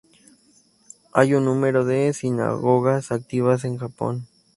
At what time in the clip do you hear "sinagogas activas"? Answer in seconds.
2.13-3.65